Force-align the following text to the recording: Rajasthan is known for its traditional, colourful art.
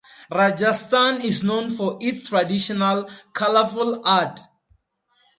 Rajasthan 0.31 1.21
is 1.23 1.43
known 1.43 1.69
for 1.69 1.99
its 2.01 2.27
traditional, 2.27 3.07
colourful 3.35 4.01
art. 4.03 4.39